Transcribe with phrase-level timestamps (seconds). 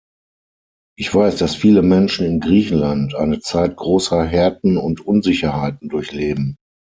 [0.97, 6.55] Ich weiß, dass viele Menschen in Griechenland eine Zeit großer Härten und Unsicherheiten durchleben.